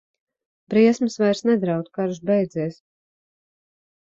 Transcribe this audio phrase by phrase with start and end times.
[0.73, 2.81] Briesmas vairs nedraud, karš beidzies.